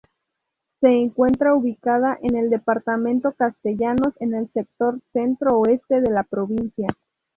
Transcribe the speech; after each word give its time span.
Se 0.79 0.89
encuentra 0.89 1.53
ubicada 1.53 2.17
en 2.23 2.35
el 2.35 2.49
departamento 2.49 3.33
Castellanos, 3.33 4.15
en 4.19 4.33
el 4.33 4.51
sector 4.51 4.99
centro-oeste 5.13 6.01
de 6.01 6.09
la 6.09 6.23
provincia. 6.23 6.87